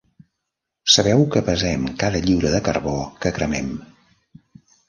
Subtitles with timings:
[0.93, 3.73] Sabeu que pesem cada lliura de carbó que cremem.